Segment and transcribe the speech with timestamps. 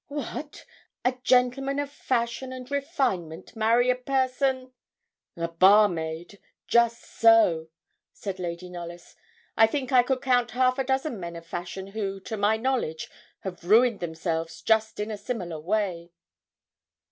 [0.07, 0.65] 'What!
[1.05, 4.71] a gentleman of fashion and refinement marry a person'
[5.37, 6.39] 'A barmaid!
[6.65, 7.67] just so,'
[8.11, 9.15] said Lady Knollys.
[9.57, 13.11] 'I think I could count half a dozen men of fashion who, to my knowledge,
[13.41, 16.11] have ruined themselves just in a similar way.'